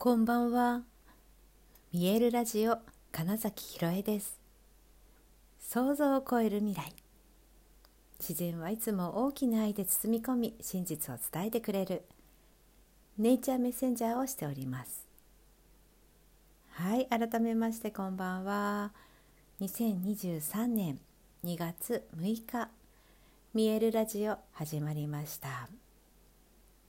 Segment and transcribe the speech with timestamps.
[0.00, 0.82] こんばんは。
[1.92, 2.78] 見えるラジオ
[3.10, 4.38] 金崎ひろえです。
[5.60, 6.94] 想像を超える未来。
[8.20, 12.04] 自然はいつも大きな愛で包み込み、真実を伝えてくれる
[13.18, 15.04] ネイチャーメッセンジャーをしております。
[16.74, 18.92] はい、改めましてこんばんは。
[19.60, 21.00] 2023年
[21.44, 22.68] 2月6日、
[23.52, 25.68] 見えるラジオ始まりました。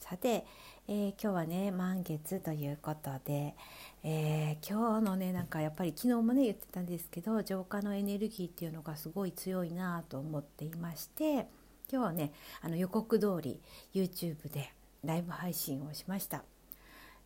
[0.00, 0.44] さて、
[0.88, 3.54] えー、今日はね満月ということで、
[4.02, 11.46] えー、今日のねなんかやっぱり昨日もね言ってたんですけど浄化のエネルギーっていうのがすごい強いなと思っていまして
[11.92, 13.60] 今日はねあの予告通り
[13.94, 14.72] YouTube で
[15.04, 16.42] ライブ配信をしました。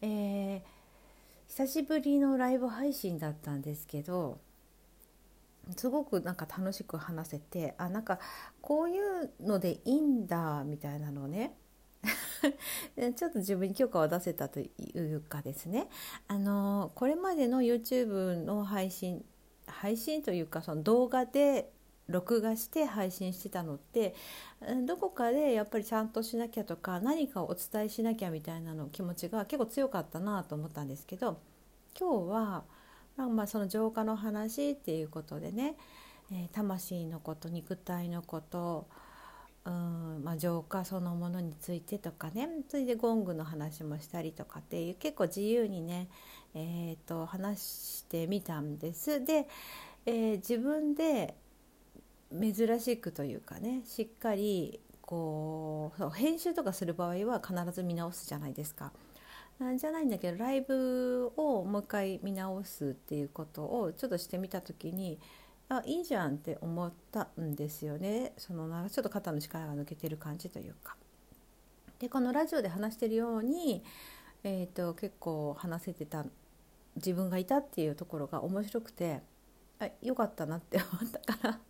[0.02, 0.60] えー、
[1.48, 4.38] 久しぶりのライブ配信だったんですけど
[5.76, 8.18] すごくなんか楽しく話せてあなんか
[8.60, 11.54] こういうのでいいんだみたいなのをね
[13.16, 15.88] ちょっと自分に許可を出せたというかですね。
[16.28, 19.24] あのこれまでの YouTube の配信
[19.66, 21.72] 配信というかその動画で
[22.08, 24.14] 録画して配信してたのって
[24.86, 31.38] どこかでやっぱりちゃんとしなきゃとか何かをお伝えしなきゃみたいなの気持ちが結構強かったなと思ったんですけど
[31.98, 32.64] 今日は
[33.16, 35.76] まあその浄化の話っていうことでね、
[36.32, 38.86] え、魂のこと肉体のこと
[39.66, 46.08] うんまあ、浄化そのものについてとかねそれでゴングの話もしたりとかっていう結構自由にね、
[46.54, 49.24] えーと、話してみたんです。
[49.24, 49.48] で、
[50.04, 51.34] えー、自分で
[52.30, 58.92] 珍しくというかねしっかりこう編集とかする場合は必ず見直すじゃないですか。
[59.58, 65.20] なんじゃないんだけどライブをもう一回見直すっていうことをちょっとしてみた時に
[65.68, 70.96] あいいじゃんって思ったんですよねそのなんかちょっと肩の力が抜けてる感じというか。
[71.98, 73.82] でこのラジオで話してるように、
[74.42, 76.26] えーと、結構話せてた
[76.96, 79.22] 自分がいたっていうところが面白くて
[79.78, 81.60] あよかったなって思ったから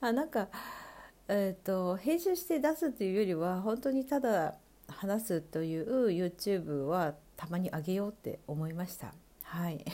[0.08, 0.48] あなんか、
[1.28, 4.56] えーと編集して出すっていうよりは本当にただ
[4.88, 9.14] 話すという YouTube はたまにあげようって思いました。
[9.42, 9.84] はい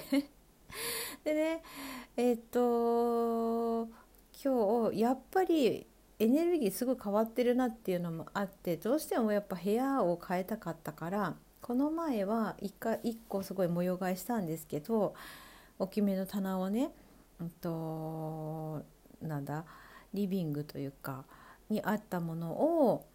[1.25, 1.62] でね
[2.16, 3.88] えっ、と
[4.44, 5.87] 今日やっぱり
[6.19, 15.15] エネルギーすぐ変わってるなっていうのもあってどうしてもやっぱ部屋を変えたかったからこの前は1回1個すごい模様替えしたんですけど
[15.78, 16.91] 大きめの棚をね、
[17.41, 18.82] うんと
[19.21, 19.65] なんだ
[20.15, 21.25] リビングというか
[21.69, 23.06] にあったものを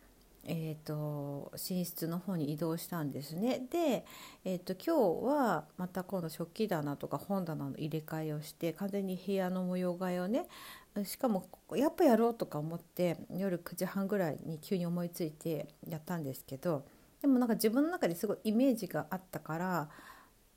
[0.46, 4.06] えーと、寝室の方に移動したんですねで、
[4.44, 10.48] えーと、今日はまた今度食器棚とか本棚の入れ替えをして完全に部屋の模様替えをね
[11.06, 16.86] しかもやっぱやろうとか思って夜9時半ぐらいに急に思いついてやったんですけど
[17.22, 19.90] でもなんか自分の中ですごいイメージがあったから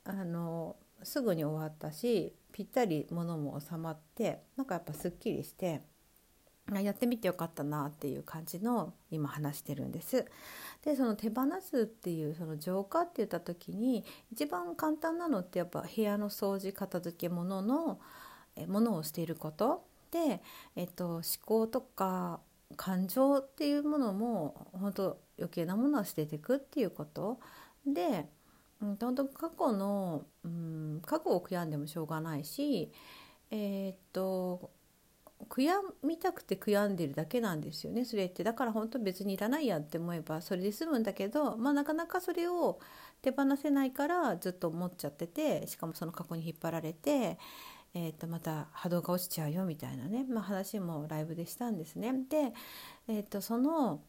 [0.03, 5.81] あのすぐに終わったしぴったり物も収まってなんかやっぱすっきりして。
[6.73, 10.25] やってみてよかったなっていう感じの今話してるんです。
[10.83, 17.99] でその手放すっていうその浄化って言った時に一番簡単なのってやっぱ部屋の掃除片付け物の
[18.67, 20.41] ものをしていることで、
[20.75, 22.39] えっと、思考とか
[22.77, 27.39] 感情っていうものも本当余計なものは捨てていくっていうこと
[27.85, 28.27] で、
[28.81, 32.91] うん、本当過去の、うん、過去を悔やんでもしょうがないし
[33.51, 34.71] えー、っと
[35.49, 42.79] 悔やみたくて悔やんでるだけなんですよねそれってだから本当別にいらないやって思えばそれで済むんだけど、まあ、なかなかそれを
[43.21, 47.37] 手放せないからずっと思っちゃっててしかもその過去に引っ張られて、
[47.93, 52.13] えー、とまた波動が落ちちゃうよみたいなね、まあ、話もライブでしたんですね。
[52.29, 52.53] で、
[53.07, 54.01] えー、とその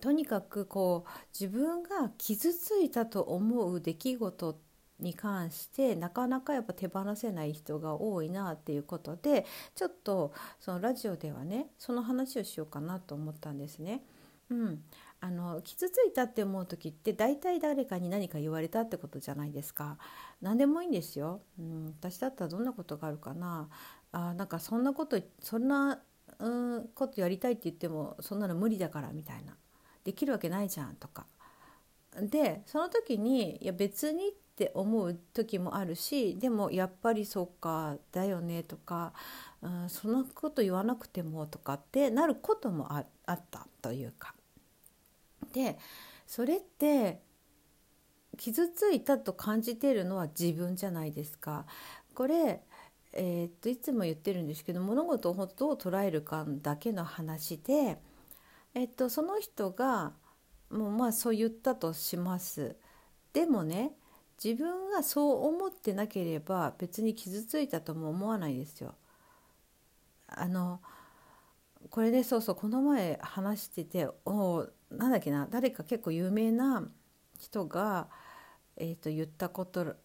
[0.00, 4.73] とにかくこう自分が傷ついたと思う出来事って
[5.04, 9.44] に関してなかなかやっぱ手放せない人が多いなっていうことで
[9.74, 14.02] ちょっとそのラジオではねその話をしようかなと思ったんですね。
[14.50, 14.82] うん、
[15.20, 19.98] あの傷ついたって思う時って大体誰かに何か言われたってことじゃないですか。
[20.42, 23.68] 何でもいいんですよ、うん、私だったらどんなことがあるかな。
[24.12, 26.00] あなんかそんなことそんな、
[26.38, 29.56] うん、ことやりたいって言ってもそんなの無理だからみたいな。
[30.04, 31.26] できるわけないじゃんとか。
[32.22, 39.12] でその時にいや別にって思う時もあるしでもやっぱりそっかだよねとか、
[39.62, 44.34] うん、そんなこと言わなくてもとかってなることもあったというか。
[45.52, 45.78] で
[46.26, 47.20] それって
[48.36, 51.66] 傷ついたと感じているのは自分じゃないですか。
[52.14, 52.62] これ
[53.12, 57.98] えー、っといつも言ってるんですけど物事をどう捉えるかだけの話で、
[58.74, 60.12] えっと、その人が
[60.74, 62.76] もうまあそう言ったとします。
[63.32, 63.92] でもね
[64.42, 68.94] 自分がそう思ってなければ別に傷ついたとも思わないですよ。
[70.28, 70.80] あの
[71.90, 76.88] これでそうそうこの前話してておなんだっけな誰か結構有名な
[77.38, 78.08] 人が、
[78.76, 79.96] えーと、言ったこと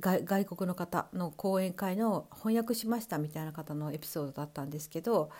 [0.00, 5.30] 外国の方の講演会の翻訳しましたみたいな方のエピソードだったんですけど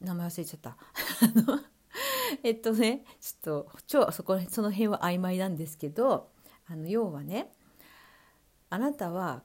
[0.00, 0.76] 名前忘れちゃった。
[2.42, 6.30] えっとねちょっと超そこその辺は曖昧なんですけど
[6.66, 7.52] あの要はね
[8.70, 9.42] あなたは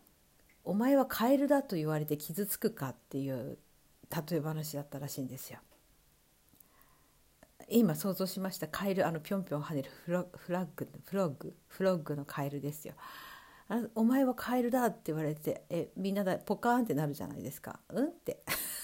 [0.64, 3.58] お前はカエルだと言われて傷つくかっていう
[4.30, 5.60] 例え話だったらしいんですよ。
[7.72, 12.96] 今想像しましたカエルあのぴょんぴょん跳ねるフロフラッグフロッグフロッグのカエルですよ。
[13.68, 17.80] あお前はカエルだって言われてえみんなだポカーンってなるじゃないですか。
[17.90, 18.44] うんって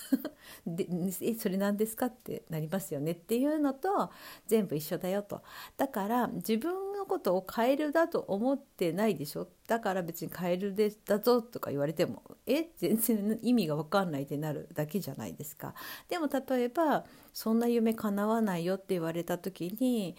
[0.67, 0.87] で
[1.21, 4.11] えそれ何ですかってなりますよねっていうのと
[4.47, 5.41] 全部一緒だよと。
[5.77, 9.47] だから自分のことをカエルだと思ってないでしょ？
[9.67, 12.69] だから別にカエルでだぞとか言われてもえ？
[12.77, 15.73] 全然意味が分かんないってなるだけじゃないですか。
[16.09, 20.15] でも例えばそんな夢叶わないよって言われた時に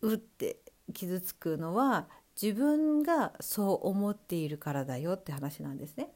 [0.00, 0.60] うって
[0.94, 2.08] 傷つくのは
[2.40, 6.12] 自分がそう思っているからだよって話なんですね。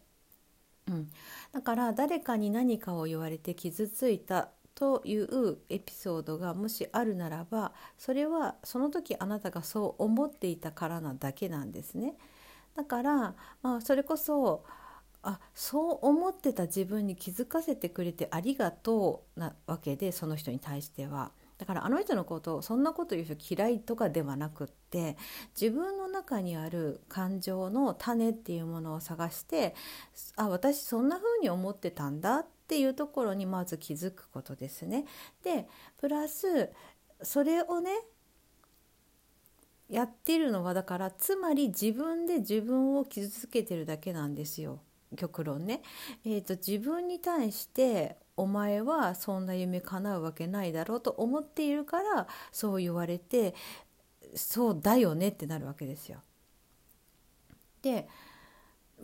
[0.88, 1.10] うん、
[1.52, 12.14] だから誰かに何かを言われて傷ついたというエピソードがもしあるならばそれはその時あなたがそう思っていたからなだけなんですね。
[12.74, 14.64] だから、まあ、それこそ
[15.22, 21.32] あそう思ってた自分に気づかせてくれてありがとうなわけでその人に対しては。
[21.58, 25.16] だからあの人のことをそんなこと言う人嫌いとかではなくって
[25.60, 29.74] 自分の中にある感情の種っていうものを探して
[30.36, 35.04] あ私そんな風に思ってたんだっていうところにまず気づくことですね。
[35.44, 35.68] で
[35.98, 36.70] プラス
[37.22, 37.90] それをね
[39.88, 44.80] やってるのはだからつまり自分で自分を傷つけてるだけなんですよ
[45.16, 45.82] 極論ね。
[46.24, 53.54] えーと、自分に対してお前はそんな夢叶うわけないだろうと思っているからそう言われて
[54.34, 56.20] そうだよねってなるわけですよ。
[57.82, 58.08] で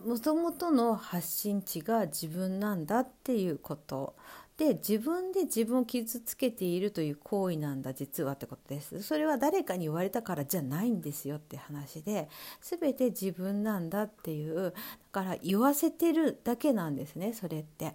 [0.04, 4.14] もともとの発信地が自分なんだっていうこと
[4.58, 12.28] で自分で自分を傷つけているという行為なんだ実はってことですそれは誰かに言われたからじゃないんですよって話で
[12.60, 14.72] 全て自分なんだっていうだ
[15.12, 17.94] から言わせてるだけなんですねそれって。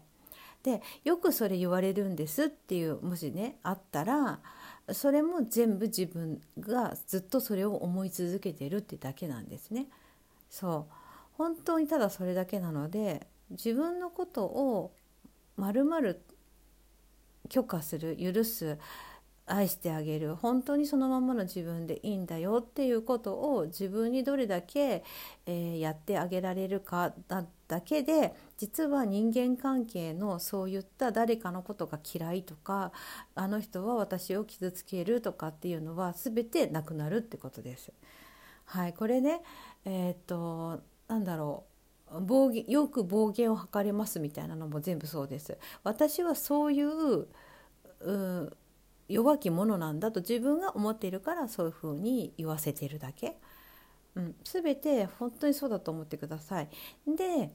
[0.63, 4.39] でよくそれ言われるんですっていうもしねあったら
[4.93, 9.87] それも全部自分がずっとそれを思い続けてるってだけなんですね。
[10.49, 10.93] そう
[11.33, 14.93] 本当にただそれだけなので自分のことを
[15.57, 16.21] まるまる
[17.49, 18.77] 許可する許す
[19.45, 25.03] 愛してあげる本当にそのままの自分でいいんだよっていうことを自分にどれだけ、
[25.45, 32.91] えー、やってあげられるかだだけで実は人間関係のそういった誰かのことが嫌いとか
[33.35, 37.91] あの人は私を傷つけるとかっていうのは全てなくなるってことです。
[38.65, 39.41] はい、これね、
[39.85, 41.72] えー、っとなんだろう
[42.21, 45.57] 暴言よく暴言を吐かれますみたいなのも全部そうです。
[45.83, 47.27] 私はそういう
[49.07, 53.37] 弱き者なんだと自分が思っているからそういうふうに言わせてるだけ、
[54.15, 56.69] うん、全て本当にそうだと思ってください。
[57.07, 57.51] で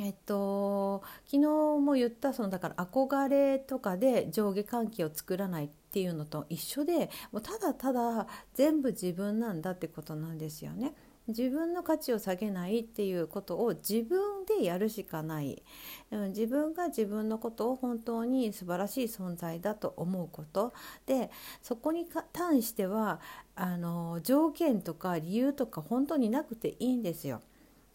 [0.00, 1.48] えっと、昨日
[1.80, 10.94] も言ったそのだから憧れとかで上下関係を作らないっていうのと一緒でもうただただ全部自分なんだってことなんですよね。
[11.28, 15.62] 自分の価値を下げないっていうことを自分でやるしかない、
[16.10, 20.72] うん、自分が自分のことを本当に素晴らしい存在だと思うこと。
[21.06, 21.30] で
[21.62, 23.20] そこに関しては
[23.54, 27.42] あの条件とか理由とか本当になくていいんですよ。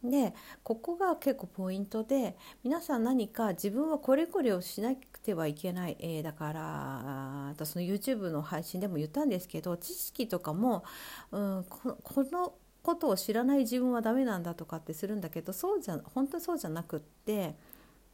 [0.04, 10.84] でここが結構ポイントで皆さん何か自分はこれこれをしなくてはいけない、えー、だからその YouTube の配信でも言ったんですけど知識とかも、
[11.32, 11.98] うん、こ
[12.32, 17.56] のことを知らない自分はダメなんだとかってするんだけどそうじゃ本当そうじゃなくって、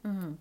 [0.03, 0.39] うん、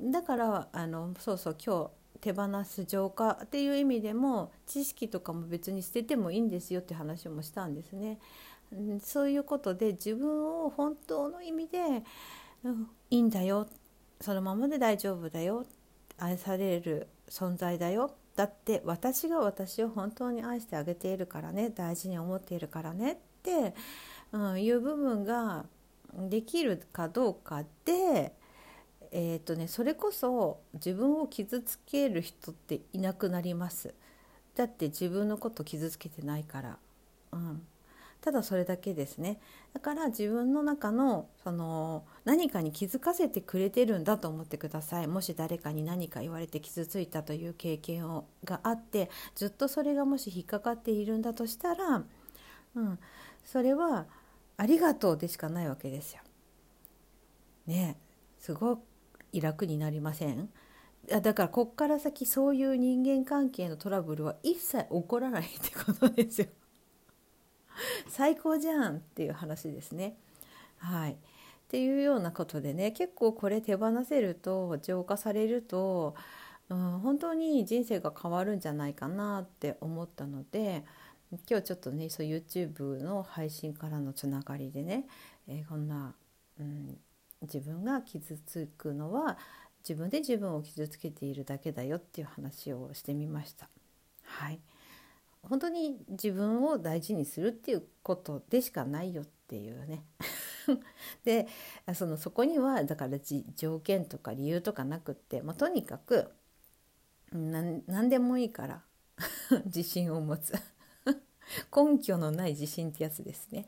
[0.00, 1.90] だからあのそうそう今日
[2.20, 8.18] 手放す浄化っていう意味でも知識とかも別に捨ててもいいんですよって話もしたんですね。
[9.02, 11.78] そういうことで自分を本当の意味で、
[12.62, 13.66] うん、いいんだよ。
[14.20, 15.64] そのままで大丈夫だよ。
[16.18, 18.14] 愛される存在だよ。
[18.36, 23.74] だって私が私を本当に愛してあげているからね大事に思っているからねって、
[24.32, 25.64] うん、いう部分が
[26.14, 28.32] できるかどうかで、
[29.12, 33.94] えーとね、それこそ自分を傷つける人っていなくなります。
[34.54, 36.78] だって自分のこと傷つけてないから。
[38.20, 39.40] ただそれだけですね
[39.72, 52.02] だから自分の中のその何かに気づかせてくれてるんだと思ってくださいもし誰かに何か言われて傷ついたという経験をがあってずっとそれがもし引っかかっているんだとしたら、
[52.74, 52.98] うん、
[53.44, 54.06] それは
[54.58, 56.20] ありがとうでしかないわけですよ。
[57.66, 57.96] ね
[58.38, 58.82] すご
[59.32, 60.50] い楽になりません？
[61.08, 66.48] だからこっから先そういう人間関係のトラブルは一切起こらないってことですよ。
[68.08, 70.16] 最高じゃんっていう話ですね。
[70.78, 71.16] はい、っ
[71.68, 76.14] ていうようなことでね結構これ手放せると浄化されると、
[76.68, 80.84] うん、本当に人生が変わるんじゃないかなって思ったので
[81.48, 85.04] 今日ちょっとねそう YouTube の配信からのつながりでね、
[85.46, 86.14] えー、こんな、
[86.58, 86.98] うん、
[87.42, 89.38] 自分が傷つくのは
[89.88, 93.68] 自分で自分を傷つけているだけだよっていう話をしてみました。
[94.24, 94.60] はい
[95.42, 100.04] 本当に自分を大事にするっていうことでしかないよっていうね。
[101.24, 101.48] で
[101.94, 103.18] そのそこにはだから
[103.56, 106.30] 条件とか理由とかなくって、まあ、とにかく
[107.32, 108.82] 何でもいいから
[109.66, 110.52] 自信を持つ。
[111.74, 113.66] 根拠のない自信ってやつですね。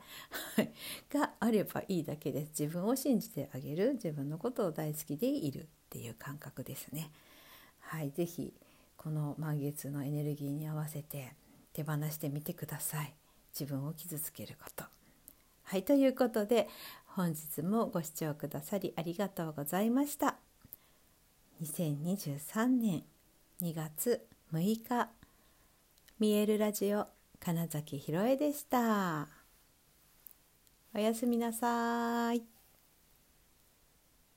[1.09, 2.61] があればいいだけです。
[2.61, 3.93] 自分を信じてあげる。
[3.93, 7.11] 自分のことを大好きでいるっていう感覚ですね。
[7.79, 8.11] はい。
[8.11, 8.53] 是非
[8.95, 11.35] この満月のエネルギーに合わせて
[11.73, 13.13] 手放してみてください。
[13.57, 14.85] 自分を傷つけること。
[15.63, 16.67] はいということで
[17.05, 20.35] 本日もご視聴くださりありがとうございました。
[21.61, 23.03] 2023年
[23.61, 25.09] 2月6日。
[26.19, 27.07] 見えるラジオ
[27.39, 29.27] 金崎ひろえでした。
[30.95, 32.52] おやすみなさい。